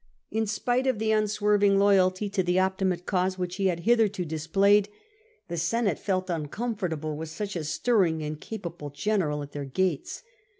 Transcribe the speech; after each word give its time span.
In 0.31 0.47
spite 0.47 0.87
of 0.87 0.97
the 0.97 1.11
unswerving 1.11 1.77
loyalty 1.77 2.27
to 2.31 2.41
the 2.41 2.55
Optimate 2.57 3.05
cause 3.05 3.37
which 3.37 3.57
he 3.57 3.67
had 3.67 3.81
hitherto 3.81 4.25
displayed, 4.25 4.89
the 5.47 5.57
Senate 5.57 5.99
felt 5.99 6.27
uncomfortable 6.27 7.15
with 7.15 7.29
such 7.29 7.55
a 7.55 7.63
stirring 7.63 8.23
and 8.23 8.41
capable 8.41 8.89
general 8.89 9.43
at 9.43 9.51
their 9.51 9.63
gates. 9.65 10.23